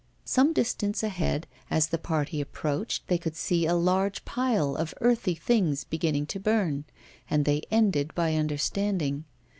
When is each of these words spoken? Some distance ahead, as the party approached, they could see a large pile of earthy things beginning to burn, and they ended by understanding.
Some 0.25 0.51
distance 0.51 1.03
ahead, 1.03 1.45
as 1.69 1.89
the 1.89 1.99
party 1.99 2.41
approached, 2.41 3.05
they 3.07 3.19
could 3.19 3.35
see 3.35 3.67
a 3.67 3.75
large 3.75 4.25
pile 4.25 4.75
of 4.75 4.95
earthy 4.99 5.35
things 5.35 5.83
beginning 5.83 6.25
to 6.33 6.39
burn, 6.39 6.85
and 7.29 7.45
they 7.45 7.61
ended 7.69 8.15
by 8.15 8.33
understanding. 8.33 9.25